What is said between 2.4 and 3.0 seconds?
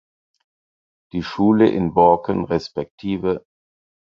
resp.